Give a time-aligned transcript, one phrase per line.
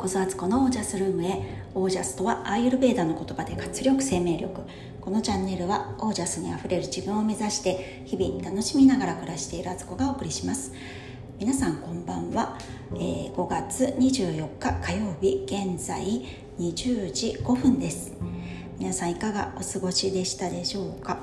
[0.00, 1.42] 小津敦子のオージャスルームへ
[1.74, 4.62] オージャスとはアーユルベーダの言葉で活力生命力。
[4.98, 10.72] このチャンネルはオージャスにあふれる自分を目指して日々楽しみながら暮らしている敦子がお送りします。
[11.38, 12.56] 皆さんこんばんは、
[12.94, 16.24] えー、5月24日火曜日現在
[16.58, 18.14] 20時5分です。
[18.78, 21.18] 皆さんいかがお過ごしでしたでしょうか？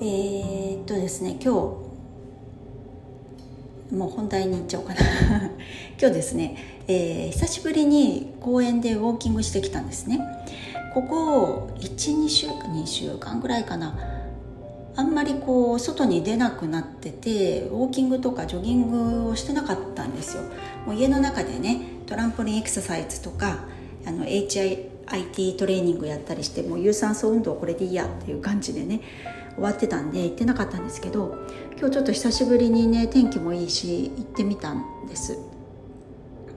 [0.00, 1.89] えー、っとですね今日
[3.92, 5.00] もう本題に行っちゃおうかな。
[6.00, 10.20] 今日ですね、えー、久しぶりに公園でウォーキングしてきたんですね。
[10.94, 13.98] ここ12週間2週間ぐらいかな。
[14.96, 20.42] あんまりこう外に出なくなっててウォーキングとかジョギングをしてなかったんですよ。
[20.86, 23.64] もう家の中でねトランポリンエクササイズとか
[24.04, 29.00] あの HIIT トレーニングやったりしてもう有酸素運動これでいいやっていう感じでね。
[29.60, 31.36] 終わってたんで行ってなかったんですけど
[31.78, 35.38] 今日ちょっと久しぶりにね天気もいいし行ってみたんです。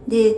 [0.08, 0.36] で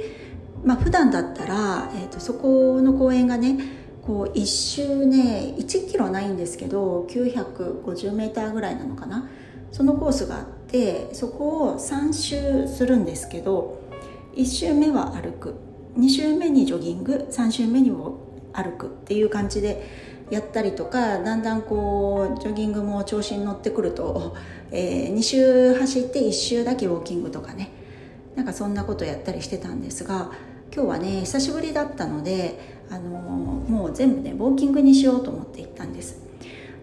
[0.64, 3.60] まあ普段だったら、えーと、そこの公園がね
[4.02, 9.30] こう一周ね1キロないんですけど950メーターぐらいなのかな？
[9.72, 13.80] そのコースがあってそこを3周するんですけど
[14.36, 15.54] 1周目は歩く。
[15.98, 18.18] 2周目にジョギング3周目にも
[18.52, 19.88] 歩くっていう感じで
[20.30, 24.36] やったりとかだんだんこうジョギングも調子に乗ってくると、
[24.72, 27.72] えー、2周走って1周だけウォーキングとかね。
[28.36, 30.30] なんかそんなことやったりしてたんですが
[30.74, 32.60] 今日はね久しぶりだったので、
[32.90, 36.20] あのー、もう全部ねウォーキングにしようと思って行ったんです。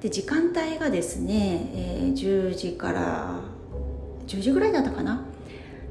[0.01, 3.41] で時間帯がですね、えー、10時から
[4.27, 5.27] 10時ぐらいだったかな。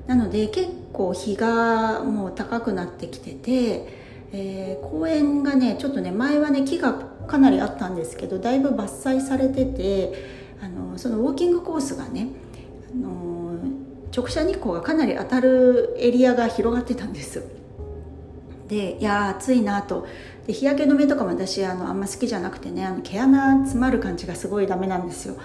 [0.07, 4.01] なので結構日がもう高くなってきてて
[4.33, 10.13] えー、公園がねちょっとね前はね木がかなりあったんですけどだいぶ伐採されてて
[10.61, 12.27] あのそのウォーキングコースがね
[12.93, 13.53] あの
[14.15, 17.43] 直射日光がかなり当たるエリアが広がってたんです。
[18.67, 20.05] でいや暑いなと。
[20.45, 25.35] で日焼け止めとかも私あのあんま好きじゃなくてねあの毛穴詰まる感じがすごいダメなんですよ。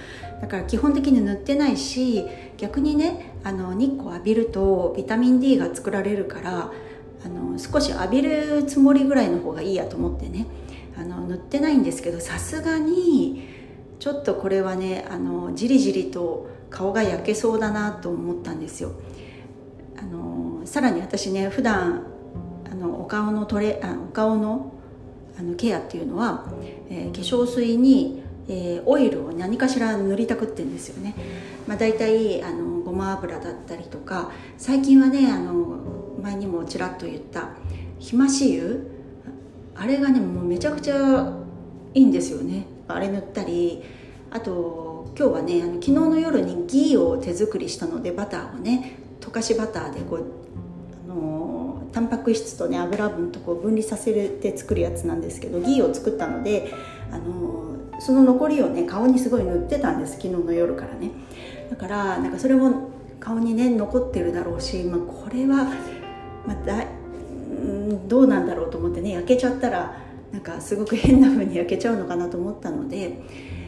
[0.41, 2.25] だから基本的に塗ってないし
[2.57, 6.73] 逆にねあの日光浴びるとビタミン D が作られるから
[7.25, 10.47] あの少し浴びるつもりぐらいの方がいいやと思ってね。
[10.99, 13.49] あの塗ってないんですけどさすがに
[13.99, 18.93] ちょっとこれはねあのじりじりと顔が焼けそうだなと思ったんですよ。
[19.99, 22.07] あのさらに私ね普段
[22.71, 24.73] あのお顔のトレあお顔の
[25.39, 26.47] あのケアっていうのは、
[26.89, 31.15] えー、化粧水に、えー、オイルを何かしら塗りたくってんですよね、
[31.67, 35.79] まあ、大体あのごま油だったりとか最近はねあの
[36.23, 37.51] 前にもちらっと言った
[37.99, 38.96] ひまし油
[39.79, 41.33] あれがねもうめちゃくちゃ
[41.95, 42.67] いいんですよね。
[42.89, 43.83] あれ塗ったり
[44.31, 50.25] あと今日はねあの昨日の夜にギーを手作りしたのでバターをね溶かしバターでこう
[51.05, 56.73] あのタンパク質とね油分とこう分離させて作るやつなんですけどギーを作ったので
[57.11, 61.11] あのその残りをね顔にすごい塗ってたんです昨日の夜からね。
[61.71, 65.73] だからなんかそれも顔にね残ってるだろうし、まあ、これは
[66.47, 66.55] ま
[67.67, 69.97] たどうなんだろうと思ってね焼けちゃったら
[70.33, 73.21] なんかすごく変な風に焼けちゃうのかなと思ったので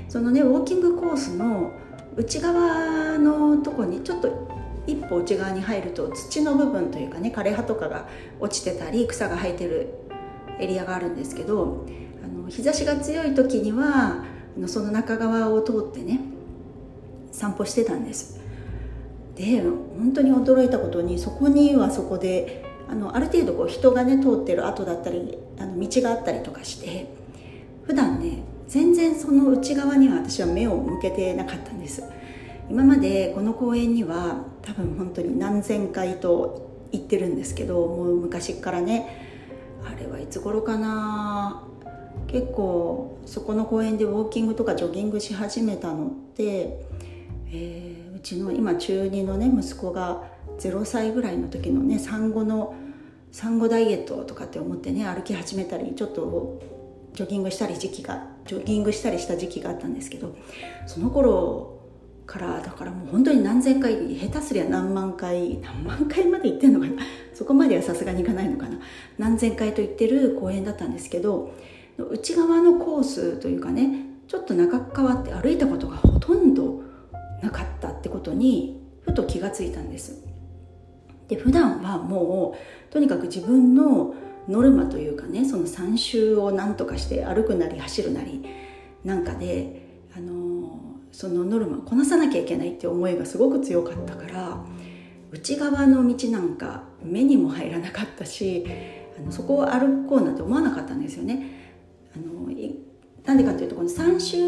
[0.08, 1.72] そのねウォーキングコースの
[2.16, 4.48] 内側のとこにちょっと
[4.86, 8.08] 一歩内側に入ると土の部分というかね枯れ葉とかが
[8.40, 9.94] 落ちてたり草が生えてる
[10.58, 11.86] エリアがあるんですけど
[12.24, 14.24] あの日差しが強い時には
[14.66, 16.20] その中側を通ってね
[17.30, 18.40] 散歩してたんです。
[19.36, 27.06] で本当に驚いたことにそこにはそこであのある程度こう人がね通ってる跡だったりあの道があったりとかして
[27.84, 32.02] 普段ね全然その内側には私は目を向けてなかったんです。
[32.70, 39.26] 今までこの公園には多分本当に何千回と行ってるんですけどもう昔からね
[39.86, 41.64] あれはいつ頃かな。
[42.26, 46.84] 結構そこの公園でウォーキングとかジョギングし始めたのって、
[47.50, 50.24] えー、うちの今中2のね息子が
[50.58, 52.74] 0歳ぐらいの時のね産後の
[53.30, 56.60] 産後ダイエットとかって思ってね歩き始めたりちょっと
[57.14, 60.36] ジョギングしたり時期がジョギングしたりした時期があったんですけど
[60.86, 61.78] その頃
[62.26, 67.02] からだからもう本当に何千回下手すりゃ何万回何万回まで行ってんのかな？
[67.34, 68.78] そこまではさすがに行かないのかな？
[69.16, 71.52] 何千回と行ってる公園だったんですけど
[71.98, 76.82] 内側のコースというかねちょっと中側って歩いたことがほとんど
[77.42, 80.27] なかったってことにふと気がついたんです。
[81.28, 82.56] で普段はも
[82.88, 84.14] うとにかく自分の
[84.48, 88.44] ノルマというかねその3周を何とかして歩くなり走るなり
[89.04, 89.86] なんかで、
[90.16, 90.80] あの
[91.12, 94.64] そのノルマをこなさなきゃいけないって思いがすごく強かったから
[95.30, 98.66] 内側の道なんか目にも入らなかったし
[99.18, 101.74] あのそこを歩こうなんて思わなかったんですよね。
[102.14, 102.48] あの
[103.24, 104.38] なんでかというとこの3周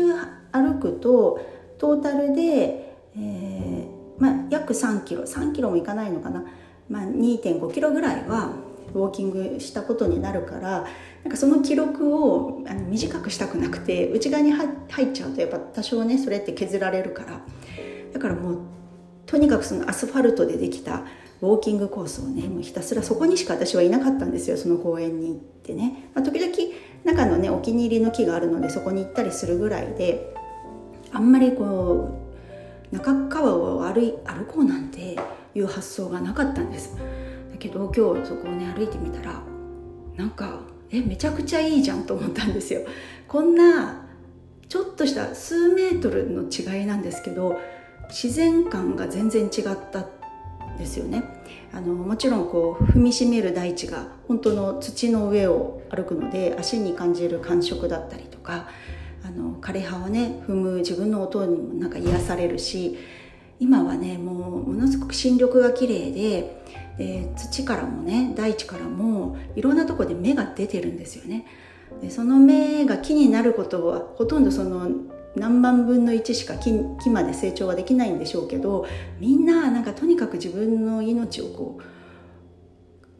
[0.53, 1.41] 歩くと
[1.79, 6.45] トータルで、えーまあ、約3キロ3キロもいかないのかな、
[6.91, 8.53] まあ、2.5キロぐらいは
[8.93, 10.87] ウォーキングしたことになるから
[11.23, 17.41] なんかその記録をあの短くしたくなくて内側に入っちゃうとやっぱ多少ねそれって削られるから。
[18.13, 18.59] だからもう
[19.27, 21.05] とにかくそのアスファルトでできた
[21.41, 26.53] ウォーキングコースをねもうひたすらそこにしか私はいなかったんですよその公園に行ってね、まあ、時々
[27.05, 30.35] 中のねお気に入りの木があるのでそこに行ったりするぐらいで
[31.13, 32.19] あんまりこ
[32.93, 35.17] う中川を歩い歩こうなんて
[35.55, 36.97] いう発想がなかったんです。
[37.53, 39.43] だけど今日そこをね歩いてみたら
[40.17, 40.61] なんか
[40.91, 42.81] えめちゃくちゃいいじゃんと思ったんですよ。
[43.29, 44.07] こんな
[44.69, 47.59] ちょっとした数メートルの違いなんですけど
[48.09, 50.07] 自然感が全然違った
[50.79, 51.23] ですよね。
[51.73, 58.69] あのもちろんこう踏みしめる大地が本当の土の上を歩くので足に感じる感触だったりとか
[59.25, 62.99] あの枯葉をね踏む自分の音にもなんか癒されるし
[63.61, 66.61] 今はねもうものすごく新緑が綺麗で
[66.99, 71.47] で土からもね大地からもいろんなとこで芽が出てるんですよね。
[72.01, 74.91] でその芽が木になることはほとんどその
[75.37, 76.73] 何万分の1しか木
[77.03, 78.87] 木まで成長はできないんでしょうけど
[79.19, 81.83] みんななんかとにかく自分の命をこう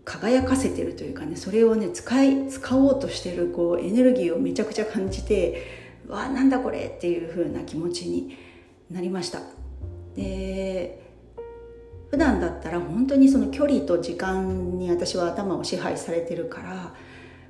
[0.05, 8.37] 輝かせてるというかねそれをね使い使おうとしてるこうエネルギーをめちゃくちゃ感じてわあなんだこれっていう風な気持ちに
[8.91, 9.60] なりました。
[10.21, 11.01] で
[12.11, 16.95] 普段だったら本当にその距離と時間に私は頭を支配されてるから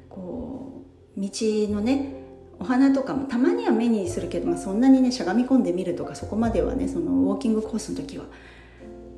[0.08, 0.84] こ
[1.16, 2.14] う道のね
[2.58, 8.26] お花とかもたまには目にするけど、まあ、そんなにねしゃがみ込んでみるとかそこまではねそのウォーキングコースの時は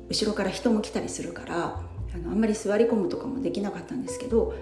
[0.09, 1.81] 後ろから人も来たりするから
[2.15, 4.53] あのあんまり座り込むとかもできなかったんですけど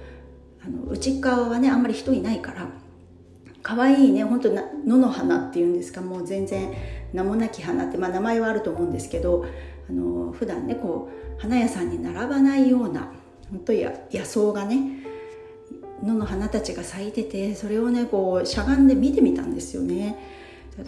[0.65, 2.67] あの内側はねあんまり人いないから
[3.71, 6.73] 可愛いね本当な野の花っていうんですかもう全然
[7.13, 9.45] 名もなき花って、まあ、名前はあると思うんですけど
[9.89, 13.13] あの普段ねこう花屋さんに並ばないような
[13.49, 15.05] 本当や野草がね
[16.03, 20.17] 野の花たちが咲いててそれをねこうしゃがんで見てみたんですよね。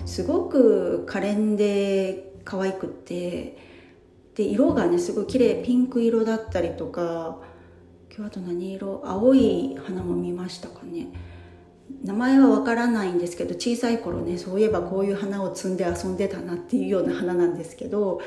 [0.06, 3.57] すごく可憐で可愛くって
[4.35, 7.38] で色がねすごい綺麗ピンク色だったりとか
[8.13, 11.07] 今日あと何色青い花も見ましたかね。
[12.03, 18.21] 名前はわからないんですけど小さい頃ねそういえばこういう花を摘んで遊んでたなっていうような花なんですけど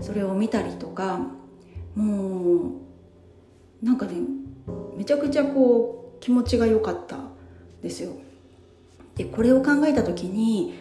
[0.00, 1.20] それを見たりとか
[1.94, 2.78] も
[3.82, 4.14] うなんかね
[4.96, 7.18] めちゃくちゃこう気持ちが良かった
[7.82, 8.12] ですよ。
[9.16, 10.74] でこれを考えた時に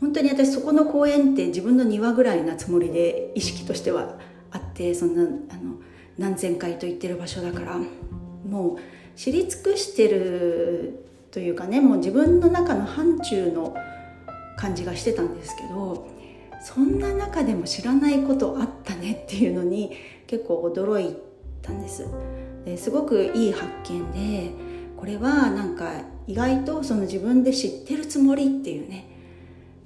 [0.00, 4.18] 本当に私そこの公園って自分の庭ぐらいなつもりで意識としては
[4.50, 5.26] あってそんなあ
[5.56, 5.76] の
[6.18, 7.78] 何千回と言ってる場所だから
[8.48, 8.78] もう
[9.16, 11.03] 知り尽くしてる
[11.34, 13.76] というかねもう自分の中の範疇の
[14.56, 16.06] 感じがしてたんですけど
[16.62, 19.90] そんな中でも知らないことあったねっていうのに
[20.28, 21.16] 結構驚い
[21.60, 22.06] たんです。
[22.64, 24.52] ですごくいい発見で
[24.96, 29.04] これはなんか意外とその自分で知ってるつもりっていうね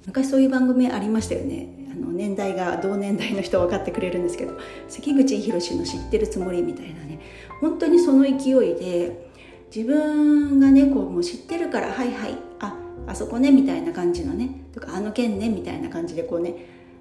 [0.05, 1.67] 昔そういう番組ありましたよね。
[1.91, 4.55] あの年代が同年代の人分かってくれるんですけど
[4.87, 7.19] 関口宏の知ってるつもりみたいなね
[7.59, 9.28] 本当にその勢いで
[9.75, 12.75] 自分がねこうもう知ってるからはいはいあ
[13.07, 16.55] あそこねみたいな感じのねとかあの件ねみたいな感じでこうね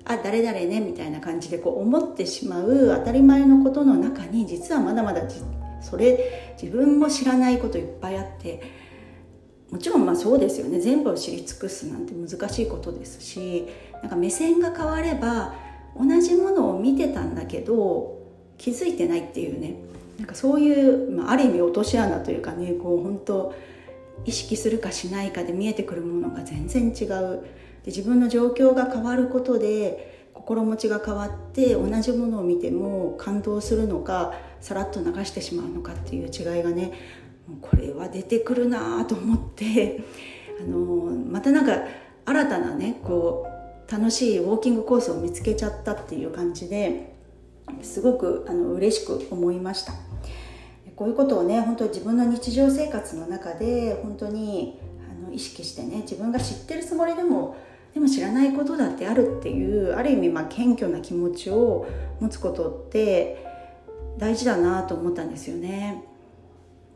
[0.05, 5.23] あ誰々ねみたいな感じでこう思ってしまう当たり前のことの中に実はまだまだ
[5.81, 8.63] それ自分も知らないこといっぱいあって
[9.71, 13.67] もちろんまあそうですよね全部を知り尽くすなんて難しいことですし
[14.03, 15.55] なんか目線が変われば
[15.97, 18.19] 同じものを見てたんだけど
[18.57, 19.75] 気づいてないっていうね
[20.19, 23.55] なんかそういう、まあ、ある意味落とし穴というかねこう本当
[24.25, 27.45] 意識するかしないかで見えてくるものが全然違う。
[27.85, 36.93] で自分の状況が変わることで心持ちが変わって同じものを見ても感動するのかさらっと流してしまうのかっていう違いがね
[37.63, 40.01] これは出てくるなと思って
[40.61, 41.85] あのまたなんか
[42.25, 47.15] 新たなねこう楽しいウォーキングコースを見つけちゃったっていう感じで
[47.83, 50.08] すごくあの嬉しく思いました。
[50.99, 57.57] こういうことをね本当自分の日常生活の中で本当にあの意識してね自分が知ってるつもりでも
[57.95, 61.87] でも知らないことだってあるっていうある意味まあ謙虚な気持ちを
[62.19, 63.47] 持つことって
[64.19, 66.03] 大事だなと思ったんですよね。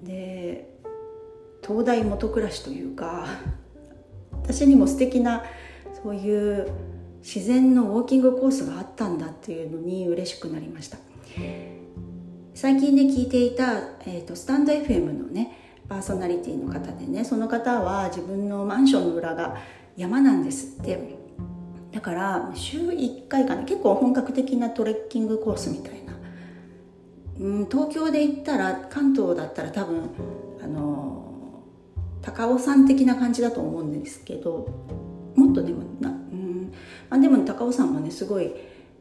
[0.02, 0.68] で
[1.64, 3.26] 東大元暮らしというか
[4.32, 5.44] 私にも素敵な
[6.02, 6.72] そういう
[7.20, 10.98] 自然のウォーキングコースがあったんだっていうのに嬉しくなりました。
[12.54, 19.56] 最近ね聞いていた、えーと、スタンド FM のねパーソナリティの方でねその方は自分のマンションの裏が
[19.96, 21.22] 山なんですって。
[21.92, 26.14] だから週1回かな結構本格的なトレッキングコースみたいな、
[27.38, 30.08] うん、東京で行ったら関東だったら多分
[30.64, 31.62] あの
[32.22, 34.66] 高尾山的な感じだと思うんですけど
[35.36, 36.72] もっとでもな、うん。
[37.10, 38.54] まあ、でも高尾山もねすごい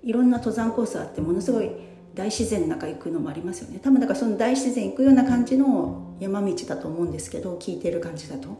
[0.03, 1.71] いろんな登山コースあってものすごい
[2.13, 3.79] 大自然の中行くのもありますよね。
[3.81, 8.59] 多分だからその大自然行くような感じの山道だと思うんですけど聞いてる感じだと。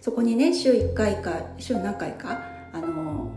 [0.00, 2.40] そこにね週1回か週何回か
[2.72, 3.30] あの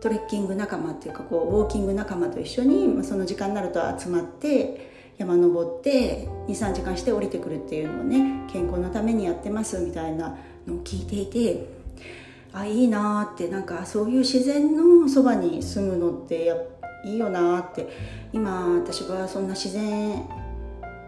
[0.00, 11.68] トレッキング仲間っていうかこうウォーキング仲間と一緒に、まあ、その時間になると集まって山登って23時間して降りてくるっていうのをね健康のためにやってますみたいなのを聞いていて
[12.52, 16.71] あいいなーってなんかそういう自然のそばに住むのってやっ
[17.04, 17.88] いいよなって
[18.32, 20.24] 今私はそんな自然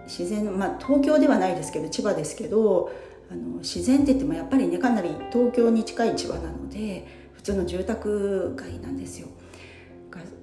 [0.06, 2.90] 自然まあ東京ではないですけど千葉ですけど
[3.30, 9.28] あの自然って言ってもやっぱりねかなり東京に近い千葉なので普通の住宅街なんですよ。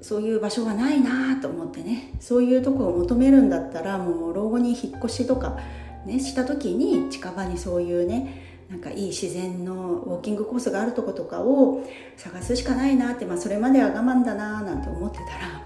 [0.01, 5.59] そういう場所がないなと思ってねそういうとこを求めるんだったらもう老後に引っ越しとか
[6.05, 11.85] ねした時に近場にそういうねなんかいい自然のウォーキングコースがあるとことかを
[12.15, 15.61] 探すしかないなって、まあ、それまでは我慢だななんて思ってたら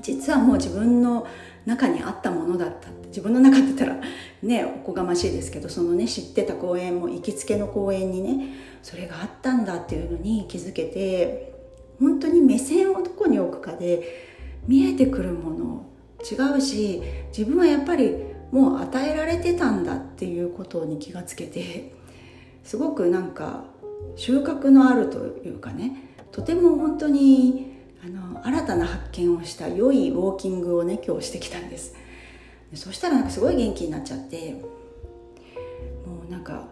[0.00, 1.26] 実はもう自分の
[1.66, 3.96] 中にあったものだった自分の中って言ったら
[4.42, 11.52] ねおこがましいですけどそのね知ってた公園も行きつけの公園にねそれがあったんだっていうのに気づけて
[11.98, 14.36] 本当に目線をどこに置くかで
[14.68, 15.86] 見えてくるもの
[16.20, 17.02] 違うし
[17.36, 18.14] 自分はやっぱり
[18.52, 21.93] もう与えられてたんだっていうことに気がつけて
[22.64, 23.64] すごくなんか
[24.16, 25.92] 収穫のあるというかね
[26.32, 31.94] とても本当にあの新たな発見をした良いウォーキングをね今日してきたんです。
[32.74, 36.66] そしたらなんかすごい元気になっちゃってもうなんか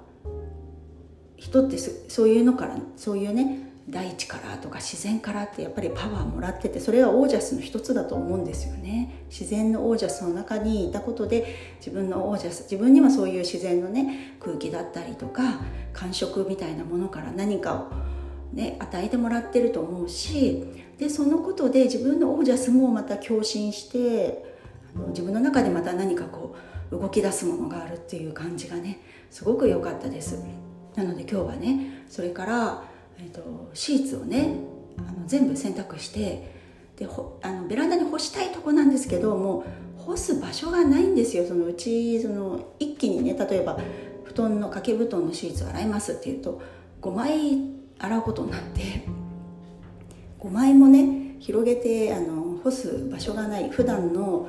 [1.36, 9.24] 人ってそういうのからそういうね大地からとか自然からってやっぱりパワーもらっててそれはオージャスの一つだと思うんですよね。
[9.28, 15.60] 自然のオージャスの中にいたことで自分のオージャス自分にはそういう自然のね空気だったりとか
[15.92, 20.64] 感触みたいなものから何かをね与えてもらってると思うし
[20.98, 24.44] でそのことで自分のオージャスもまた共振して
[25.08, 26.54] 自分の中でまた何かこ
[26.90, 30.44] う動き出すものがあるっていう感じがねすごく良かったです。
[30.94, 32.91] なので今日はねそれから
[33.22, 34.56] えーと、シーツをね
[34.98, 36.50] あの全部洗濯して
[36.96, 37.06] で
[37.42, 39.64] あのベランダに干したいとこなんですけども
[39.98, 41.46] う干す場所がないんですよ。
[41.46, 43.78] そのうちその一気にね例えば
[44.24, 46.60] 布団の掛け布団のシーツを洗いますっていうと
[47.00, 47.60] 5枚
[47.98, 49.06] 洗うことになって
[50.40, 54.48] 5枚もね広げてあの干す場所がない普段の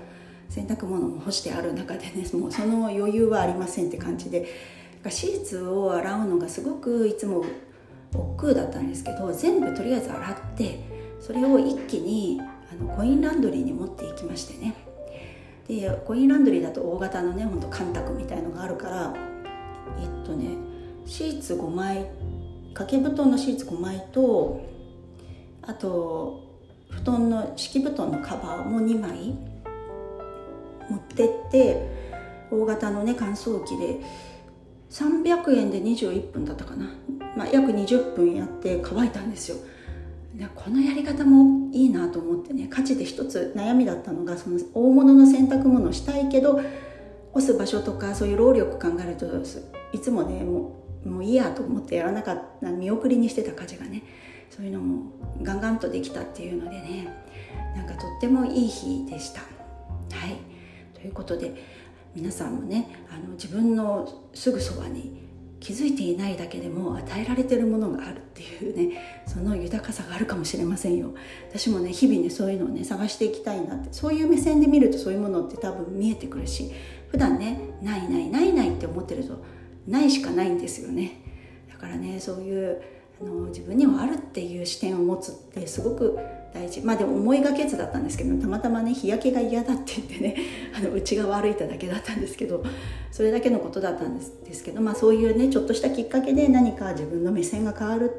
[0.49, 4.47] 洗濯物も干してある中でねもうその余裕はありませんって感じで
[5.09, 7.43] シーツを洗うのがすごくいつも
[8.17, 10.79] 億劫だったんですけど全部とりあえず洗って
[11.19, 14.75] それを一気にあのコインランドリーに持っていきましてね。
[15.67, 19.13] でコインランドリーだと大型のねほんと干拓みたいのがあるから
[19.97, 20.57] えっとね
[21.05, 22.05] シーツ5枚
[22.73, 24.61] 掛け布団のシーツ5枚と
[25.61, 26.43] あと
[26.89, 29.37] 布団の敷布団のカバーも2枚
[30.89, 31.87] 持ってって
[32.51, 34.01] 大型のね乾燥機で
[34.93, 36.85] 300円で21分だったかな、
[37.35, 39.57] まあ、約20分やって乾いたんですよ。
[40.35, 46.61] でこのやり方もいいなと思ってね価値で一つ悩みだったのがその大物の洗濯物をしたいけど
[47.33, 49.25] 干す場所とかそういう労力考えると
[49.91, 54.03] いつもねもうもういいやと思ってやらなかった見送りにしてた家事がね
[54.49, 57.07] そういうのもガンガンとできたっていうのでね
[57.75, 59.41] なんかとってもいい日でした。
[59.41, 60.37] はい。
[60.93, 61.53] ということで
[62.15, 65.23] 皆さんもねあの自分のすぐそばに
[65.59, 71.13] 気づいていないだけでも与えられてるものがあるっていうねその豊かさがあるかもしれませんよ。
[71.49, 76.71] 私もね日々ねそういうのをね探していきたいなってそういう目線で見るとそういうものって多分見えてくるし
[77.09, 79.41] 普段ねないないないないって思ってると
[79.87, 81.21] ないしかないんですよね。
[81.71, 82.81] だからねそういう
[83.21, 86.19] あの自分にはあるっていう視点を持つってすごく
[86.53, 86.81] 大事。
[86.81, 90.35] まあでも思いがけずだったんですけどたまたまね日焼けが嫌だって言ってね
[90.77, 92.63] あの内側歩いただけだったんですけど
[93.11, 98.11] それだけのことだったんですですけど、まあ、そういうねちょっとしたきっかけで何か自分の目線が変わる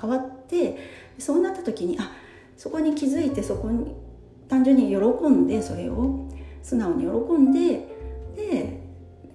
[0.00, 0.78] 変わって
[1.18, 2.12] そうなった時にあ
[2.56, 3.94] そこに気づいてそこに
[4.48, 4.96] 単純に喜
[5.28, 6.28] んでそれを
[6.62, 7.88] 素直に喜んで
[8.36, 8.82] で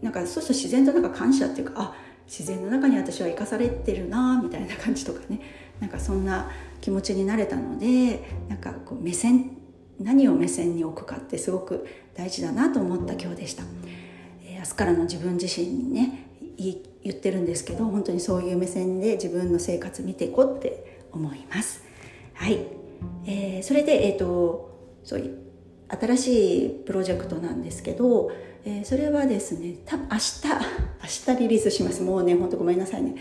[0.02, 5.40] なんかそうすると自然となんか感謝っていうかあ自然の中に私は生かされてるなみたいな感じとかね。
[5.80, 6.50] なんかそんな
[6.82, 9.58] 気持ちになれたのでなんかこう目線
[10.00, 13.64] 何を目線に置くかってすごく大事だなと思った今日でした、
[14.44, 16.28] えー、明日からの自分自身にね
[17.04, 21.84] 言ってるんですけど本当にそういう目線で自分の生活見ていこうって思います。
[22.34, 22.60] はい、
[23.26, 25.38] えー、それでえっ、ー、とそういう
[25.90, 28.32] 新しいプロジェクトなんですけど、
[28.66, 30.42] えー、それはですね多分明日
[31.30, 32.02] 明日リリースします。
[32.02, 33.16] もうねほんとごめんなさいね。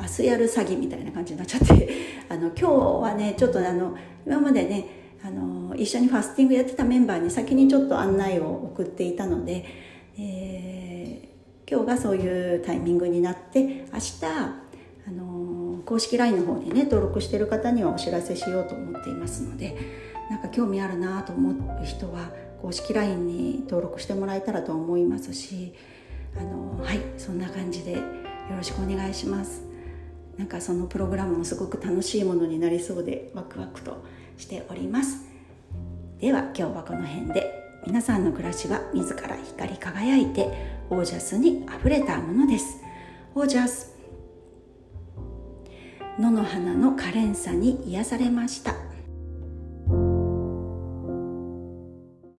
[0.00, 1.88] 明日やる詐欺みたいな感じになっちゃって。
[2.28, 2.72] あの今日
[3.02, 3.94] はねちょっとあの
[4.26, 4.86] 今までね
[5.22, 9.64] あの一緒にファスティングやってたメンバーに先にちょっと案内を送っていたので、
[10.18, 14.24] えー、今日がそういうタイミングになって明日
[15.06, 19.76] あの公式 LINE の方にね登録してる方にはお知らせしようと思っていますので
[20.30, 22.30] なんか興味あるなと思う人は
[22.62, 25.74] 公式 LINE に登録してもらえたらと思いますし
[26.38, 28.00] あのはいそんな感じでよ
[28.56, 29.73] ろしくお願いします。
[30.38, 34.04] なんかそのプログラムもすごく楽しいものになりそうでワクワクと
[34.36, 35.24] しております。
[36.18, 40.48] では今日はこの辺で皆さんの暮らしは自ら光り輝いて
[40.90, 42.82] オージャスにあふれたものです。
[43.34, 43.94] オージャス
[46.18, 48.83] 野の花の可憐さに癒されました。